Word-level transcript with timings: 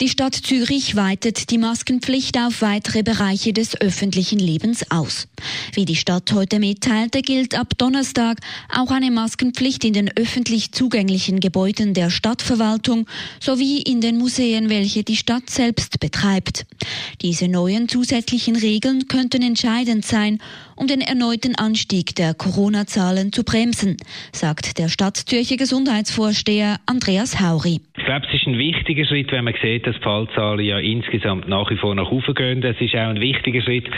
Die 0.00 0.08
Stadt 0.08 0.34
Zürich 0.34 0.96
weitet 0.96 1.50
die 1.50 1.58
Maskenpflicht 1.58 2.36
auf 2.36 2.62
weitere 2.62 3.02
Bereiche 3.02 3.52
des 3.52 3.80
öffentlichen 3.80 4.38
Lebens 4.38 4.90
aus. 4.90 5.28
Wie 5.72 5.84
die 5.84 5.96
Stadt 5.96 6.32
heute 6.32 6.58
mitteilte, 6.58 7.22
gilt 7.22 7.56
ab 7.56 7.78
Donnerstag 7.78 8.38
auch 8.68 8.90
eine 8.90 9.10
Maskenpflicht 9.10 9.84
in 9.84 9.92
den 9.92 10.10
öffentlich 10.16 10.72
zugänglichen 10.72 11.38
Gebäuden 11.38 11.94
der 11.94 12.10
Stadtverwaltung 12.10 13.06
sowie 13.40 13.82
in 13.82 14.00
den 14.00 14.18
Museen, 14.18 14.68
welche 14.68 15.04
die 15.04 15.16
Stadt 15.16 15.48
selbst 15.48 16.00
betreibt. 16.00 16.66
Diese 17.22 17.48
neuen 17.48 17.88
zusätzlichen 17.88 18.56
Regeln 18.56 19.06
könnten 19.06 19.42
entscheidend 19.42 20.04
sein, 20.04 20.40
um 20.76 20.86
den 20.86 21.00
erneuten 21.00 21.54
Anstieg 21.54 22.14
der 22.16 22.34
Corona-Zahlen 22.34 23.32
zu 23.32 23.44
bremsen, 23.44 23.96
sagt 24.32 24.78
der 24.78 24.88
Stadtzürcher 24.88 25.56
Gesundheitsvorsteher 25.56 26.80
Andreas 26.86 27.40
Hauri. 27.40 27.80
Ich 27.96 28.04
glaube, 28.04 28.26
es 28.26 28.34
ist 28.34 28.46
ein 28.46 28.58
wichtiger 28.58 29.06
Schritt, 29.06 29.30
wenn 29.30 29.44
man 29.44 29.53
sieht, 29.60 29.86
dass 29.86 29.96
die 29.96 30.02
Fallzahlen 30.02 30.64
ja 30.64 30.78
insgesamt 30.78 31.48
nach 31.48 31.70
wie 31.70 31.76
vor 31.76 31.94
nach 31.94 32.10
oben 32.10 32.34
gehen. 32.34 32.62
Es 32.62 32.80
ist 32.80 32.94
auch 32.94 33.08
ein 33.08 33.20
wichtiger 33.20 33.62
Schritt, 33.62 33.88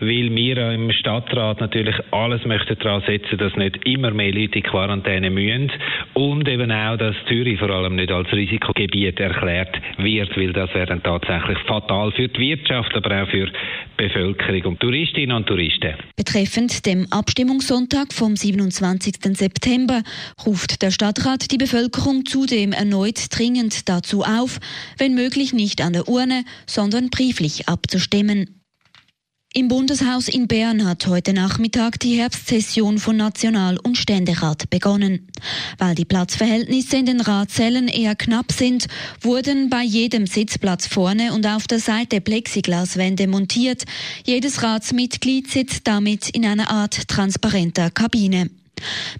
weil 0.00 0.34
wir 0.34 0.72
im 0.72 0.90
Stadtrat 0.92 1.60
natürlich 1.60 1.96
alles 2.10 2.44
möchten 2.44 2.78
daran 2.78 3.02
setzen, 3.06 3.38
dass 3.38 3.56
nicht 3.56 3.86
immer 3.86 4.10
mehr 4.10 4.32
Leute 4.32 4.58
in 4.58 4.62
Quarantäne 4.62 5.30
müssen 5.30 5.72
und 6.14 6.48
eben 6.48 6.70
auch, 6.70 6.96
dass 6.96 7.16
Zürich 7.28 7.58
vor 7.58 7.70
allem 7.70 7.96
nicht 7.96 8.10
als 8.10 8.32
Risikogebiet 8.32 9.20
erklärt 9.20 9.80
wird, 9.98 10.36
weil 10.36 10.52
das 10.52 10.74
wäre 10.74 10.86
dann 10.86 11.02
tatsächlich 11.02 11.58
fatal 11.66 12.12
für 12.12 12.28
die 12.28 12.40
Wirtschaft, 12.40 12.94
aber 12.94 13.22
auch 13.22 13.28
für 13.28 13.48
Bevölkerung 13.96 14.72
und 14.72 14.80
Touristinnen 14.80 15.36
und 15.36 15.46
Touristen. 15.46 15.94
Betreffend 16.16 16.86
dem 16.86 17.06
Abstimmungssonntag 17.10 18.12
vom 18.12 18.36
27. 18.36 19.14
September 19.36 20.02
ruft 20.46 20.82
der 20.82 20.90
Stadtrat 20.90 21.50
die 21.52 21.58
Bevölkerung 21.58 22.24
zudem 22.24 22.72
erneut 22.72 23.26
dringend 23.30 23.88
dazu 23.88 24.22
auf, 24.22 24.58
wenn 25.02 25.14
möglich 25.14 25.52
nicht 25.52 25.80
an 25.80 25.94
der 25.94 26.06
Urne, 26.06 26.44
sondern 26.64 27.10
brieflich 27.10 27.68
abzustimmen. 27.68 28.62
Im 29.52 29.66
Bundeshaus 29.66 30.28
in 30.28 30.46
Bern 30.46 30.86
hat 30.86 31.08
heute 31.08 31.32
Nachmittag 31.32 31.98
die 31.98 32.20
Herbstsession 32.20 32.98
von 32.98 33.16
National- 33.16 33.80
und 33.82 33.98
Ständerat 33.98 34.70
begonnen. 34.70 35.26
Weil 35.76 35.96
die 35.96 36.04
Platzverhältnisse 36.04 36.98
in 36.98 37.06
den 37.06 37.20
Ratszellen 37.20 37.88
eher 37.88 38.14
knapp 38.14 38.52
sind, 38.52 38.86
wurden 39.20 39.70
bei 39.70 39.82
jedem 39.82 40.28
Sitzplatz 40.28 40.86
vorne 40.86 41.32
und 41.32 41.48
auf 41.48 41.66
der 41.66 41.80
Seite 41.80 42.20
Plexiglaswände 42.20 43.26
montiert. 43.26 43.82
Jedes 44.24 44.62
Ratsmitglied 44.62 45.50
sitzt 45.50 45.88
damit 45.88 46.28
in 46.28 46.46
einer 46.46 46.70
Art 46.70 47.08
transparenter 47.08 47.90
Kabine. 47.90 48.50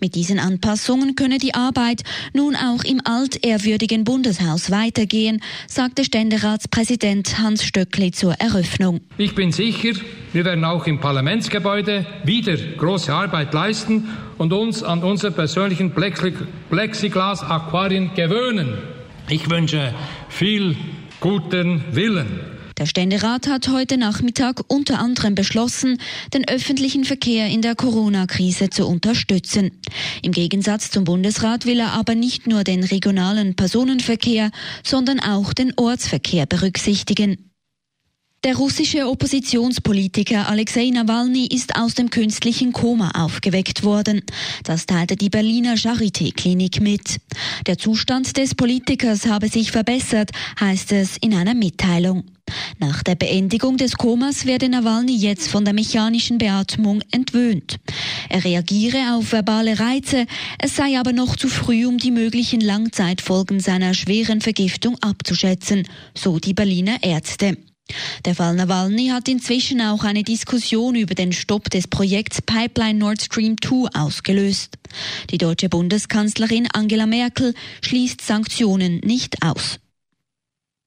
Mit 0.00 0.14
diesen 0.14 0.38
Anpassungen 0.38 1.14
könne 1.14 1.38
die 1.38 1.54
Arbeit 1.54 2.02
nun 2.32 2.56
auch 2.56 2.84
im 2.84 3.00
altehrwürdigen 3.04 4.04
Bundeshaus 4.04 4.70
weitergehen, 4.70 5.42
sagte 5.66 6.04
Ständeratspräsident 6.04 7.38
Hans 7.38 7.64
Stöckli 7.64 8.12
zur 8.12 8.34
Eröffnung. 8.34 9.00
Ich 9.18 9.34
bin 9.34 9.52
sicher, 9.52 9.92
wir 10.32 10.44
werden 10.44 10.64
auch 10.64 10.86
im 10.86 11.00
Parlamentsgebäude 11.00 12.06
wieder 12.24 12.56
große 12.56 13.12
Arbeit 13.12 13.52
leisten 13.52 14.08
und 14.38 14.52
uns 14.52 14.82
an 14.82 15.02
unsere 15.02 15.32
persönlichen 15.32 15.92
Plexiglas-Aquarien 15.92 18.14
gewöhnen. 18.14 18.78
Ich 19.28 19.50
wünsche 19.50 19.94
viel 20.28 20.76
guten 21.20 21.84
Willen. 21.92 22.59
Der 22.80 22.86
Ständerat 22.86 23.46
hat 23.46 23.68
heute 23.68 23.98
Nachmittag 23.98 24.62
unter 24.68 25.00
anderem 25.00 25.34
beschlossen, 25.34 25.98
den 26.32 26.48
öffentlichen 26.48 27.04
Verkehr 27.04 27.46
in 27.46 27.60
der 27.60 27.74
Corona-Krise 27.74 28.70
zu 28.70 28.86
unterstützen. 28.86 29.72
Im 30.22 30.32
Gegensatz 30.32 30.90
zum 30.90 31.04
Bundesrat 31.04 31.66
will 31.66 31.78
er 31.78 31.92
aber 31.92 32.14
nicht 32.14 32.46
nur 32.46 32.64
den 32.64 32.82
regionalen 32.82 33.54
Personenverkehr, 33.54 34.50
sondern 34.82 35.20
auch 35.20 35.52
den 35.52 35.74
Ortsverkehr 35.76 36.46
berücksichtigen. 36.46 37.49
Der 38.42 38.56
russische 38.56 39.06
Oppositionspolitiker 39.06 40.48
Alexei 40.48 40.88
Nawalny 40.88 41.46
ist 41.52 41.76
aus 41.76 41.92
dem 41.92 42.08
künstlichen 42.08 42.72
Koma 42.72 43.10
aufgeweckt 43.10 43.84
worden. 43.84 44.22
Das 44.64 44.86
teilte 44.86 45.14
die 45.14 45.28
Berliner 45.28 45.74
Charité-Klinik 45.74 46.80
mit. 46.80 47.20
Der 47.66 47.76
Zustand 47.76 48.38
des 48.38 48.54
Politikers 48.54 49.26
habe 49.26 49.48
sich 49.48 49.70
verbessert, 49.72 50.30
heißt 50.58 50.92
es 50.92 51.18
in 51.18 51.34
einer 51.34 51.52
Mitteilung. 51.52 52.24
Nach 52.78 53.02
der 53.02 53.14
Beendigung 53.14 53.76
des 53.76 53.98
Komas 53.98 54.46
werde 54.46 54.70
Nawalny 54.70 55.16
jetzt 55.16 55.48
von 55.48 55.66
der 55.66 55.74
mechanischen 55.74 56.38
Beatmung 56.38 57.02
entwöhnt. 57.10 57.76
Er 58.30 58.42
reagiere 58.42 59.16
auf 59.16 59.32
verbale 59.32 59.78
Reize, 59.78 60.24
es 60.58 60.76
sei 60.76 60.98
aber 60.98 61.12
noch 61.12 61.36
zu 61.36 61.48
früh, 61.48 61.84
um 61.84 61.98
die 61.98 62.10
möglichen 62.10 62.62
Langzeitfolgen 62.62 63.60
seiner 63.60 63.92
schweren 63.92 64.40
Vergiftung 64.40 64.96
abzuschätzen, 65.02 65.86
so 66.14 66.38
die 66.38 66.54
Berliner 66.54 67.02
Ärzte. 67.02 67.58
Der 68.24 68.34
Fall 68.34 68.54
Nawalny 68.54 69.08
hat 69.08 69.28
inzwischen 69.28 69.80
auch 69.80 70.04
eine 70.04 70.22
Diskussion 70.22 70.94
über 70.94 71.14
den 71.14 71.32
Stopp 71.32 71.70
des 71.70 71.88
Projekts 71.88 72.42
Pipeline 72.42 72.98
Nord 72.98 73.22
Stream 73.22 73.56
2 73.60 73.98
ausgelöst. 73.98 74.76
Die 75.30 75.38
deutsche 75.38 75.68
Bundeskanzlerin 75.68 76.68
Angela 76.72 77.06
Merkel 77.06 77.54
schließt 77.82 78.20
Sanktionen 78.20 79.00
nicht 79.04 79.42
aus. 79.42 79.78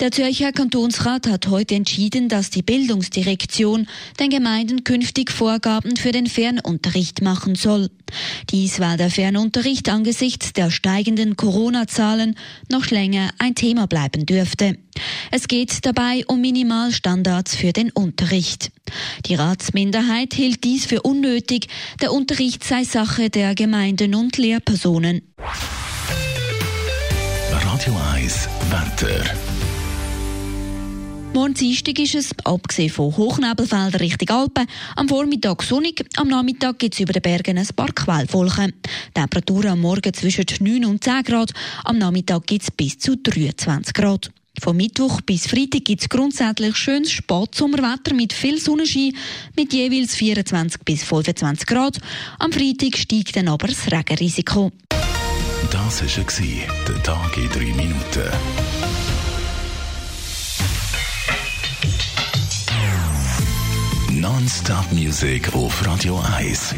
Der 0.00 0.10
Zürcher 0.10 0.50
Kantonsrat 0.50 1.26
hat 1.26 1.48
heute 1.48 1.74
entschieden, 1.74 2.30
dass 2.30 2.48
die 2.48 2.62
Bildungsdirektion 2.62 3.86
den 4.18 4.30
Gemeinden 4.30 4.82
künftig 4.82 5.30
Vorgaben 5.30 5.96
für 5.98 6.10
den 6.10 6.26
Fernunterricht 6.26 7.20
machen 7.20 7.54
soll. 7.54 7.90
Dies, 8.48 8.80
weil 8.80 8.96
der 8.96 9.10
Fernunterricht 9.10 9.90
angesichts 9.90 10.54
der 10.54 10.70
steigenden 10.70 11.36
Corona-Zahlen 11.36 12.34
noch 12.70 12.86
länger 12.86 13.28
ein 13.38 13.54
Thema 13.54 13.86
bleiben 13.86 14.24
dürfte. 14.24 14.78
Es 15.30 15.48
geht 15.48 15.84
dabei 15.86 16.24
um 16.26 16.40
Minimalstandards 16.40 17.54
für 17.54 17.72
den 17.72 17.90
Unterricht. 17.90 18.70
Die 19.26 19.34
Ratsminderheit 19.34 20.34
hielt 20.34 20.64
dies 20.64 20.86
für 20.86 21.02
unnötig. 21.02 21.68
Der 22.00 22.12
Unterricht 22.12 22.64
sei 22.64 22.84
Sache 22.84 23.30
der 23.30 23.54
Gemeinden 23.54 24.14
und 24.14 24.36
Lehrpersonen. 24.36 25.22
Radio 27.50 27.96
1 28.14 28.48
Wetter. 28.70 29.24
Morgen 31.32 31.54
Dienstag 31.54 31.96
ist 32.00 32.16
es, 32.16 32.30
abgesehen 32.44 32.90
von 32.90 33.16
Hochnebelfeldern 33.16 34.00
Richtung 34.00 34.36
Alpen, 34.36 34.66
am 34.96 35.08
Vormittag 35.08 35.62
sonnig, 35.62 36.04
am 36.16 36.26
Nachmittag 36.26 36.80
gibt 36.80 36.94
es 36.94 37.00
über 37.00 37.12
den 37.12 37.22
Bergen 37.22 37.56
ein 37.56 37.68
paar 37.76 37.92
Quellwolken. 37.92 38.74
Temperaturen 39.14 39.70
am 39.70 39.80
Morgen 39.80 40.12
zwischen 40.12 40.44
9 40.58 40.84
und 40.86 41.04
10 41.04 41.22
Grad, 41.22 41.52
am 41.84 41.98
Nachmittag 41.98 42.48
gibt 42.48 42.64
es 42.64 42.70
bis 42.72 42.98
zu 42.98 43.16
23 43.16 43.94
Grad. 43.94 44.32
Von 44.58 44.76
Mittwoch 44.76 45.20
bis 45.22 45.46
Freitag 45.46 45.84
gibt 45.84 46.02
es 46.02 46.08
grundsätzlich 46.08 46.76
schönes 46.76 47.12
Spätsommerwetter 47.12 48.14
mit 48.14 48.32
viel 48.32 48.58
Sonnenschein, 48.58 49.12
mit 49.56 49.72
jeweils 49.72 50.14
24 50.16 50.82
bis 50.82 51.04
25 51.04 51.66
Grad. 51.66 51.98
Am 52.38 52.52
Freitag 52.52 52.96
steigt 52.96 53.36
dann 53.36 53.48
aber 53.48 53.68
das 53.68 53.90
Regenrisiko. 53.90 54.72
Das 55.70 56.02
war 56.02 56.66
der 56.88 57.02
Tag 57.02 57.36
in 57.36 57.48
drei 57.48 57.72
Minuten. 57.74 58.30
Non-Stop-Musik 64.20 65.54
auf 65.54 65.86
Radio 65.86 66.20
1. 66.36 66.74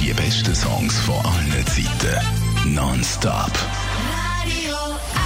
Die 0.00 0.12
besten 0.12 0.54
Songs 0.54 0.98
von 0.98 1.24
allen 1.24 1.66
Zeiten. 1.66 2.74
Non-Stop. 2.74 3.52
Radio 4.42 4.76
1. 5.14 5.25